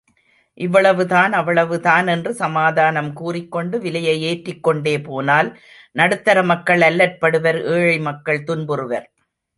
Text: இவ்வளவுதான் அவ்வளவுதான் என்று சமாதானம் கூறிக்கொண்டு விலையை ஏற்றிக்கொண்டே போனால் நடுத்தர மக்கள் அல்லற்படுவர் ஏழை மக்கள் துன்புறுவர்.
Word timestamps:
இவ்வளவுதான் 0.57 1.33
அவ்வளவுதான் 1.33 2.07
என்று 2.07 2.31
சமாதானம் 2.33 3.11
கூறிக்கொண்டு 3.13 3.79
விலையை 3.79 4.15
ஏற்றிக்கொண்டே 4.23 4.95
போனால் 5.03 5.51
நடுத்தர 5.91 6.43
மக்கள் 6.43 6.83
அல்லற்படுவர் 6.89 7.61
ஏழை 7.75 7.97
மக்கள் 8.09 8.45
துன்புறுவர். 8.47 9.07